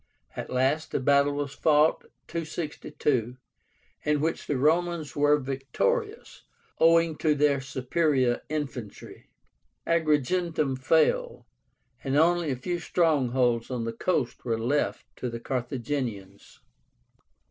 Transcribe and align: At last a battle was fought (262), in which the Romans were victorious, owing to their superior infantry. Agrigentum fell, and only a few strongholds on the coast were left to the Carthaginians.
At 0.35 0.49
last 0.49 0.95
a 0.95 0.99
battle 0.99 1.33
was 1.33 1.53
fought 1.53 2.07
(262), 2.27 3.37
in 4.01 4.19
which 4.19 4.47
the 4.47 4.57
Romans 4.57 5.15
were 5.15 5.37
victorious, 5.37 6.41
owing 6.79 7.15
to 7.17 7.35
their 7.35 7.61
superior 7.61 8.41
infantry. 8.49 9.29
Agrigentum 9.85 10.75
fell, 10.75 11.45
and 12.03 12.17
only 12.17 12.49
a 12.49 12.55
few 12.55 12.79
strongholds 12.79 13.69
on 13.69 13.83
the 13.83 13.93
coast 13.93 14.43
were 14.43 14.57
left 14.57 15.05
to 15.17 15.29
the 15.29 15.39
Carthaginians. 15.39 16.61